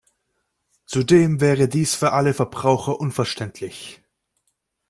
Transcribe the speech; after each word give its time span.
Zudem 0.87 1.41
wäre 1.41 1.67
dies 1.67 1.93
für 1.93 2.11
alle 2.11 2.33
Verbraucher 2.33 2.99
unverständlich. 2.99 4.01